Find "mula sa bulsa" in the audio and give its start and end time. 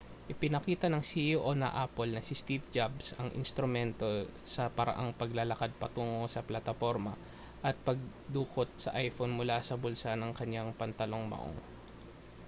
9.39-10.11